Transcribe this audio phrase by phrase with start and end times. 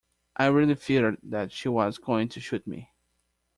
[0.35, 2.89] I really feared that she was going to shoot me.